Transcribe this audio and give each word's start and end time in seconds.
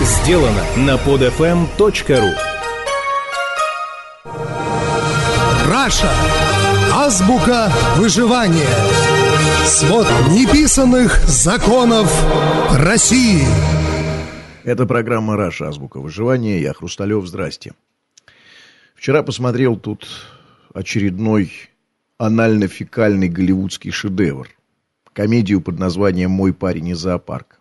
сделано 0.00 0.64
на 0.76 0.96
podfm.ru 0.96 2.34
Раша. 5.68 6.10
Азбука 6.92 7.72
выживания. 7.96 8.68
Свод 9.64 10.06
неписанных 10.30 11.18
законов 11.28 12.10
России. 12.78 13.44
Это 14.64 14.86
программа 14.86 15.36
«Раша. 15.36 15.68
Азбука 15.68 16.00
выживания». 16.00 16.60
Я 16.60 16.72
Хрусталев. 16.72 17.26
Здрасте. 17.26 17.72
Вчера 18.94 19.22
посмотрел 19.22 19.76
тут 19.76 20.06
очередной 20.74 21.52
анально-фекальный 22.18 23.28
голливудский 23.28 23.90
шедевр. 23.90 24.48
Комедию 25.12 25.60
под 25.60 25.78
названием 25.78 26.30
«Мой 26.30 26.52
парень 26.52 26.88
из 26.88 26.98
зоопарка». 26.98 27.56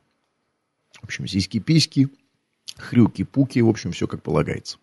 В 1.01 1.05
общем, 1.05 1.27
сиськи-письки, 1.27 2.09
хрюки-пуки, 2.81 3.59
в 3.59 3.69
общем, 3.69 3.91
все 3.91 4.07
как 4.07 4.21
полагается. 4.21 4.77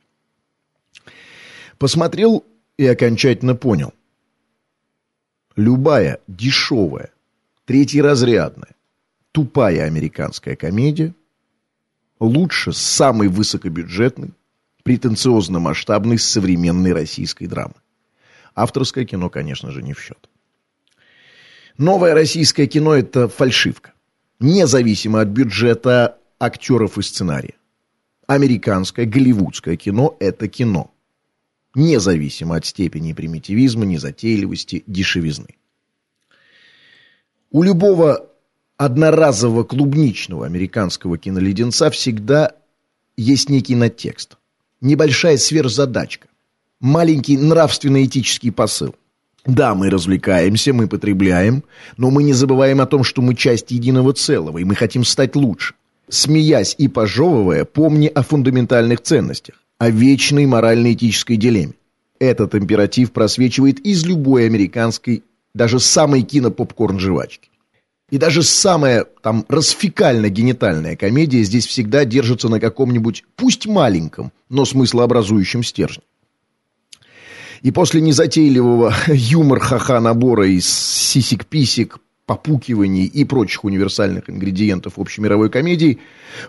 Посмотрел 1.78 2.44
и 2.76 2.86
окончательно 2.86 3.54
понял. 3.54 3.92
Любая 5.56 6.20
дешевая, 6.26 7.12
третьеразрядная, 7.64 8.74
тупая 9.32 9.84
американская 9.84 10.56
комедия 10.56 11.14
лучше 12.20 12.72
самой 12.72 13.28
высокобюджетной, 13.28 14.32
претенциозно-масштабной 14.82 16.18
современной 16.18 16.92
российской 16.92 17.46
драмы. 17.46 17.74
Авторское 18.54 19.04
кино, 19.04 19.28
конечно 19.28 19.70
же, 19.70 19.82
не 19.82 19.92
в 19.92 20.00
счет. 20.00 20.28
Новое 21.76 22.14
российское 22.14 22.66
кино– 22.66 22.94
это 22.96 23.28
фальшивка. 23.28 23.92
Независимо 24.40 25.20
от 25.20 25.28
бюджета 25.28 26.18
актеров 26.38 26.98
и 26.98 27.02
сценария. 27.02 27.54
Американское, 28.26 29.06
голливудское 29.06 29.76
кино– 29.76 30.16
это 30.20 30.48
кино. 30.48 30.90
Независимо 31.74 32.56
от 32.56 32.66
степени 32.66 33.12
примитивизма, 33.12 33.84
незатейливости, 33.84 34.82
дешевизны. 34.86 35.56
У 37.50 37.62
любого 37.62 38.28
одноразового 38.76 39.62
клубничного 39.62 40.46
американского 40.46 41.18
киноледенца 41.18 41.90
всегда 41.90 42.52
есть 43.16 43.48
некий 43.48 43.76
надтекст. 43.76 44.36
Небольшая 44.80 45.36
сверхзадачка. 45.36 46.28
Маленький 46.80 47.38
нравственно-этический 47.38 48.50
посыл. 48.50 48.94
Да, 49.46 49.74
мы 49.74 49.90
развлекаемся, 49.90 50.74
мы 50.74 50.88
потребляем, 50.88 51.62
но 51.96 52.10
мы 52.10 52.24
не 52.24 52.32
забываем 52.32 52.80
о 52.80 52.86
том, 52.86 53.04
что 53.04 53.22
мы 53.22 53.34
часть 53.34 53.70
единого 53.70 54.12
целого, 54.12 54.58
и 54.58 54.64
мы 54.64 54.74
хотим 54.74 55.04
стать 55.04 55.36
лучше. 55.36 55.74
Смеясь 56.08 56.74
и 56.78 56.88
пожевывая, 56.88 57.64
помни 57.64 58.06
о 58.06 58.22
фундаментальных 58.22 59.00
ценностях, 59.00 59.56
о 59.78 59.90
вечной 59.90 60.46
морально-этической 60.46 61.36
дилемме. 61.36 61.74
Этот 62.18 62.54
императив 62.54 63.12
просвечивает 63.12 63.80
из 63.80 64.04
любой 64.06 64.46
американской, 64.46 65.24
даже 65.52 65.80
самой 65.80 66.22
кинопопкорн-жвачки. 66.22 67.50
И 68.10 68.18
даже 68.18 68.42
самая 68.42 69.04
там 69.04 69.44
расфекально-генитальная 69.48 70.96
комедия 70.96 71.42
здесь 71.42 71.66
всегда 71.66 72.04
держится 72.04 72.48
на 72.48 72.60
каком-нибудь, 72.60 73.24
пусть 73.34 73.66
маленьком, 73.66 74.32
но 74.48 74.64
смыслообразующем 74.64 75.64
стержне. 75.64 76.04
И 77.62 77.72
после 77.72 78.00
незатейливого 78.00 78.94
юмор-ха-ха 79.08 80.00
набора 80.00 80.46
из 80.46 80.68
сисик-писик, 80.68 81.98
попукиваний 82.26 83.06
и 83.06 83.24
прочих 83.24 83.64
универсальных 83.64 84.28
ингредиентов 84.28 84.98
общемировой 84.98 85.48
комедии, 85.48 86.00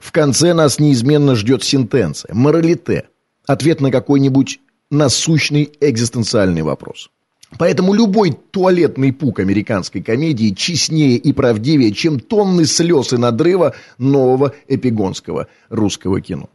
в 0.01 0.11
конце 0.11 0.53
нас 0.53 0.79
неизменно 0.79 1.35
ждет 1.35 1.63
сентенция, 1.63 2.33
моралите, 2.33 3.05
ответ 3.45 3.79
на 3.79 3.91
какой-нибудь 3.91 4.59
насущный 4.89 5.71
экзистенциальный 5.79 6.63
вопрос. 6.63 7.09
Поэтому 7.57 7.93
любой 7.93 8.37
туалетный 8.51 9.13
пук 9.13 9.39
американской 9.39 10.01
комедии 10.01 10.49
честнее 10.49 11.15
и 11.15 11.31
правдивее, 11.31 11.93
чем 11.93 12.19
тонны 12.19 12.65
слез 12.65 13.13
и 13.13 13.17
надрыва 13.17 13.73
нового 13.97 14.53
эпигонского 14.67 15.47
русского 15.69 16.19
кино. 16.19 16.49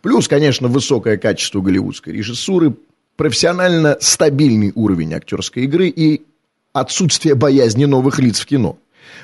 Плюс, 0.00 0.28
конечно, 0.28 0.68
высокое 0.68 1.18
качество 1.18 1.60
голливудской 1.60 2.14
режиссуры, 2.14 2.74
профессионально 3.16 3.98
стабильный 4.00 4.72
уровень 4.74 5.12
актерской 5.12 5.64
игры 5.64 5.88
и 5.88 6.22
отсутствие 6.72 7.34
боязни 7.34 7.84
новых 7.84 8.18
лиц 8.18 8.40
в 8.40 8.46
кино. 8.46 8.78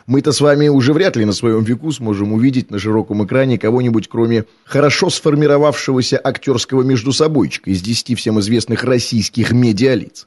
Мы-то 0.07 0.33
с 0.33 0.41
вами 0.41 0.69
уже 0.69 0.93
вряд 0.93 1.17
ли 1.17 1.25
на 1.25 1.33
своем 1.33 1.63
веку 1.65 1.93
сможем 1.93 2.33
увидеть 2.33 2.71
на 2.71 2.79
широком 2.79 3.25
экране 3.25 3.59
кого-нибудь, 3.59 4.09
кроме 4.09 4.45
хорошо 4.65 5.11
сформировавшегося 5.11 6.21
актерского 6.23 6.83
междусобойчика 6.83 7.71
из 7.71 7.83
десяти 7.83 8.15
всем 8.15 8.41
известных 8.41 8.85
российских 8.85 9.53
медиалиц. 9.53 10.27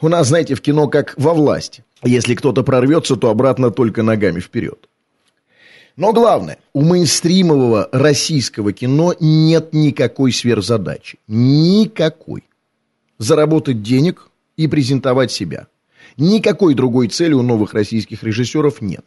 У 0.00 0.08
нас, 0.08 0.28
знаете, 0.28 0.54
в 0.54 0.60
кино 0.60 0.88
как 0.88 1.14
во 1.16 1.34
власти. 1.34 1.84
Если 2.02 2.34
кто-то 2.34 2.62
прорвется, 2.62 3.16
то 3.16 3.30
обратно 3.30 3.70
только 3.70 4.02
ногами 4.02 4.40
вперед. 4.40 4.88
Но 5.96 6.12
главное, 6.12 6.58
у 6.72 6.82
мейнстримового 6.82 7.88
российского 7.92 8.72
кино 8.72 9.14
нет 9.20 9.72
никакой 9.72 10.32
сверхзадачи. 10.32 11.18
Никакой. 11.28 12.42
Заработать 13.18 13.82
денег 13.82 14.28
и 14.56 14.66
презентовать 14.66 15.30
себя– 15.30 15.68
Никакой 16.16 16.74
другой 16.74 17.08
цели 17.08 17.32
у 17.32 17.42
новых 17.42 17.74
российских 17.74 18.22
режиссеров 18.22 18.80
нет. 18.80 19.06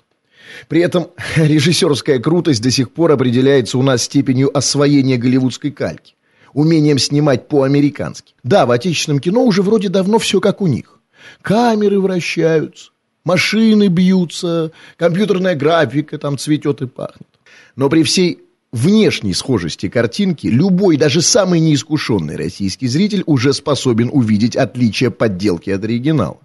При 0.67 0.81
этом 0.81 1.07
режиссерская 1.35 2.19
крутость 2.19 2.61
до 2.61 2.71
сих 2.71 2.91
пор 2.91 3.11
определяется 3.11 3.77
у 3.77 3.83
нас 3.83 4.03
степенью 4.03 4.55
освоения 4.55 5.17
голливудской 5.17 5.71
кальки, 5.71 6.15
умением 6.53 6.99
снимать 6.99 7.47
по-американски. 7.47 8.33
Да, 8.43 8.65
в 8.65 8.71
отечественном 8.71 9.19
кино 9.19 9.43
уже 9.43 9.61
вроде 9.61 9.89
давно 9.89 10.19
все 10.19 10.39
как 10.39 10.61
у 10.61 10.67
них. 10.67 10.99
Камеры 11.41 11.99
вращаются, 11.99 12.91
машины 13.23 13.87
бьются, 13.87 14.71
компьютерная 14.97 15.55
графика 15.55 16.17
там 16.17 16.37
цветет 16.37 16.81
и 16.81 16.87
пахнет. 16.87 17.27
Но 17.75 17.89
при 17.89 18.03
всей 18.03 18.39
внешней 18.71 19.33
схожести 19.33 19.89
картинки 19.89 20.47
любой, 20.47 20.97
даже 20.97 21.21
самый 21.21 21.59
неискушенный 21.59 22.35
российский 22.35 22.87
зритель 22.87 23.23
уже 23.25 23.53
способен 23.53 24.09
увидеть 24.11 24.55
отличие 24.55 25.11
подделки 25.11 25.69
от 25.69 25.83
оригинала. 25.83 26.39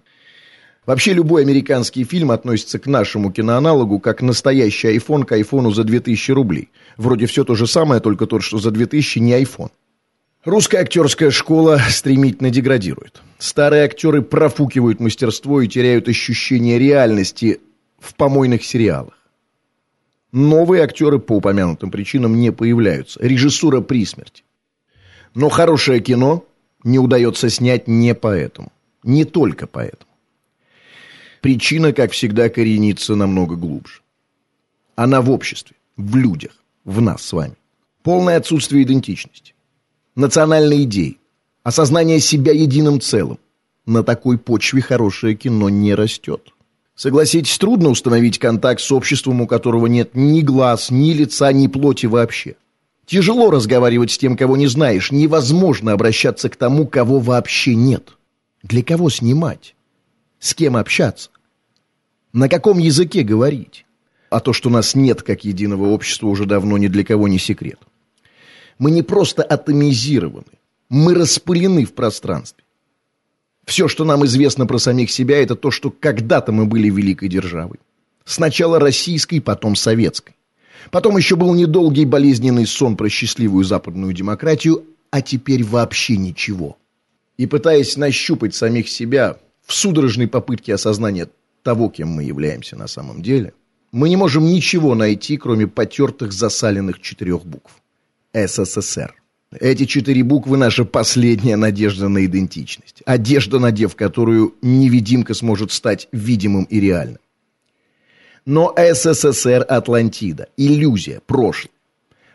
Вообще 0.85 1.13
любой 1.13 1.43
американский 1.43 2.03
фильм 2.03 2.31
относится 2.31 2.77
к 2.77 2.87
нашему 2.87 3.31
киноаналогу 3.31 3.99
как 3.99 4.21
настоящий 4.21 4.89
iPhone 4.97 5.23
к 5.23 5.31
айфону 5.31 5.71
за 5.71 5.85
2000 5.85 6.31
рублей. 6.31 6.69
Вроде 6.97 7.25
все 7.25 7.45
то 7.45 7.55
же 7.55 7.67
самое, 7.67 8.01
только 8.01 8.25
то, 8.25 8.41
что 8.41 8.57
за 8.57 8.71
2000 8.71 9.19
не 9.19 9.41
iPhone. 9.41 9.71
Русская 10.43 10.79
актерская 10.79 11.31
школа 11.31 11.79
стремительно 11.89 12.49
деградирует. 12.49 13.21
Старые 13.37 13.85
актеры 13.85 14.21
профукивают 14.21 14.99
мастерство 14.99 15.61
и 15.61 15.69
теряют 15.69 16.09
ощущение 16.09 16.77
реальности 16.77 17.61
в 17.99 18.13
помойных 18.15 18.65
сериалах. 18.65 19.17
Новые 20.33 20.83
актеры 20.83 21.19
по 21.19 21.33
упомянутым 21.33 21.91
причинам 21.91 22.35
не 22.37 22.51
появляются. 22.51 23.19
Режиссура 23.23 23.79
при 23.79 24.05
смерти. 24.05 24.43
Но 25.33 25.47
хорошее 25.47 26.01
кино 26.01 26.43
не 26.83 26.99
удается 26.99 27.49
снять 27.49 27.87
не 27.87 28.13
поэтому. 28.13 28.73
Не 29.03 29.23
только 29.23 29.65
поэтому. 29.65 30.12
Причина, 31.43 31.91
как 31.91 32.13
всегда, 32.13 32.47
коренится 32.47 33.15
намного 33.15 33.57
глубже. 33.57 33.99
Она 34.95 35.21
в 35.21 35.29
обществе, 35.29 35.75
в 35.97 36.15
людях, 36.15 36.53
в 36.85 37.01
нас 37.01 37.21
с 37.21 37.33
вами. 37.33 37.55
Полное 38.01 38.37
отсутствие 38.37 38.83
идентичности. 38.83 39.53
Национальной 40.15 40.83
идеи. 40.83 41.17
Осознание 41.63 42.21
себя 42.21 42.53
единым 42.53 43.01
целым. 43.01 43.39
На 43.85 44.03
такой 44.03 44.37
почве 44.37 44.81
хорошее 44.81 45.35
кино 45.35 45.67
не 45.67 45.93
растет. 45.93 46.53
Согласитесь, 46.95 47.57
трудно 47.57 47.89
установить 47.89 48.39
контакт 48.39 48.79
с 48.79 48.89
обществом, 48.93 49.41
у 49.41 49.47
которого 49.47 49.87
нет 49.87 50.11
ни 50.15 50.39
глаз, 50.39 50.91
ни 50.91 51.11
лица, 51.11 51.51
ни 51.51 51.67
плоти 51.67 52.05
вообще. 52.05 52.55
Тяжело 53.05 53.51
разговаривать 53.51 54.11
с 54.11 54.17
тем, 54.17 54.37
кого 54.37 54.55
не 54.55 54.67
знаешь. 54.67 55.11
Невозможно 55.11 55.91
обращаться 55.91 56.47
к 56.47 56.55
тому, 56.55 56.87
кого 56.87 57.19
вообще 57.19 57.75
нет. 57.75 58.13
Для 58.63 58.81
кого 58.81 59.09
снимать? 59.09 59.75
С 60.39 60.53
кем 60.53 60.77
общаться? 60.77 61.29
На 62.33 62.49
каком 62.49 62.79
языке 62.79 63.21
говорить? 63.21 63.85
А 64.31 64.39
то, 64.39 64.53
что 64.53 64.71
нас 64.71 64.95
нет 64.95 65.21
как 65.21 65.45
единого 65.45 65.89
общества, 65.89 66.27
уже 66.27 66.45
давно 66.45 66.79
ни 66.79 66.87
для 66.87 67.05
кого 67.05 67.27
не 67.27 67.37
секрет. 67.37 67.79
Мы 68.79 68.89
не 68.89 69.03
просто 69.03 69.43
атомизированы, 69.43 70.57
мы 70.89 71.13
распылены 71.13 71.85
в 71.85 71.93
пространстве. 71.93 72.63
Все, 73.65 73.87
что 73.87 74.03
нам 74.03 74.25
известно 74.25 74.65
про 74.65 74.79
самих 74.79 75.11
себя, 75.11 75.37
это 75.37 75.55
то, 75.55 75.69
что 75.69 75.91
когда-то 75.91 76.51
мы 76.51 76.65
были 76.65 76.89
великой 76.89 77.29
державой. 77.29 77.79
Сначала 78.25 78.79
российской, 78.79 79.39
потом 79.39 79.75
советской. 79.75 80.35
Потом 80.89 81.15
еще 81.17 81.35
был 81.35 81.53
недолгий 81.53 82.05
болезненный 82.05 82.65
сон 82.65 82.97
про 82.97 83.09
счастливую 83.09 83.63
западную 83.63 84.11
демократию, 84.11 84.83
а 85.11 85.21
теперь 85.21 85.63
вообще 85.63 86.17
ничего. 86.17 86.77
И 87.37 87.45
пытаясь 87.45 87.95
нащупать 87.95 88.55
самих 88.55 88.89
себя 88.89 89.37
в 89.65 89.73
судорожной 89.73 90.27
попытке 90.27 90.73
осознания 90.73 91.29
того, 91.63 91.89
кем 91.89 92.09
мы 92.09 92.23
являемся 92.23 92.75
на 92.75 92.87
самом 92.87 93.21
деле, 93.21 93.53
мы 93.91 94.09
не 94.09 94.17
можем 94.17 94.45
ничего 94.45 94.95
найти, 94.95 95.37
кроме 95.37 95.67
потертых 95.67 96.33
засаленных 96.33 96.99
четырех 96.99 97.45
букв. 97.45 97.71
СССР. 98.33 99.13
Эти 99.59 99.85
четыре 99.85 100.23
буквы– 100.23 100.57
наша 100.59 100.83
последняя 100.83 101.55
надежда 101.55 102.09
на 102.09 102.25
идентичность. 102.25 103.03
Одежда, 103.05 103.59
надев 103.59 103.95
которую 103.95 104.55
невидимка 104.61 105.33
сможет 105.35 105.71
стать 105.71 106.07
видимым 106.11 106.63
и 106.63 106.79
реальным. 106.79 107.19
Но 108.45 108.75
СССР– 108.75 109.65
Атлантида, 109.69 110.49
иллюзия, 110.57 111.21
прошлое. 111.25 111.71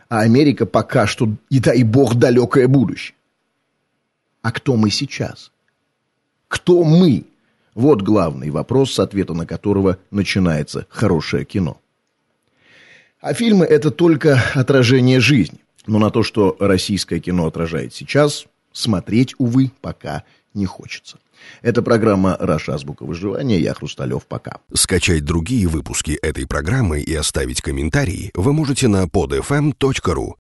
А 0.09 0.21
Америка 0.21 0.65
пока 0.65 1.07
что, 1.07 1.29
и 1.51 1.59
дай 1.59 1.83
бог, 1.83 2.15
далекое 2.15 2.67
будущее. 2.67 3.15
А 4.41 4.53
кто 4.53 4.77
мы 4.77 4.91
сейчас? 4.91 5.51
Кто 6.47 6.85
мы? 6.85 7.25
Вот 7.79 8.03
главный 8.03 8.51
вопрос, 8.51 8.95
с 8.95 8.99
ответа 8.99 9.35
на 9.35 9.47
которого 9.47 9.99
начинается 10.11 10.89
хорошее 10.89 11.45
кино. 11.45 11.81
А 13.21 13.35
фильмы– 13.35 13.67
это 13.67 13.93
только 13.93 14.43
отражение 14.55 15.21
жизни. 15.21 15.61
Но 15.87 16.01
на 16.01 16.11
то, 16.11 16.25
что 16.25 16.57
российское 16.59 17.21
кино 17.21 17.47
отражает 17.47 17.95
сейчас, 17.95 18.47
смотреть, 18.73 19.37
увы, 19.39 19.71
пока 19.81 20.25
не 20.55 20.67
хочется. 20.67 21.19
Это 21.63 21.81
программа 21.83 22.37
«Раша. 22.41 22.75
Азбука 22.75 23.05
выживания». 23.05 23.61
Я 23.61 23.75
Хрусталев. 23.75 24.27
Пока. 24.27 24.59
Скачать 24.75 25.25
другие 25.25 25.69
выпуски 25.69 26.19
этой 26.21 26.49
программы 26.49 27.01
и 27.01 27.15
оставить 27.15 27.63
комментарии 27.63 28.33
вы 28.35 28.53
можете 28.53 28.89
на 28.89 29.05
podfm.ru. 29.05 30.33